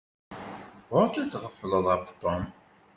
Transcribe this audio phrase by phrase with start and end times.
[0.93, 2.43] Ɣur-k ad tɣefleḍ ɣef Tom.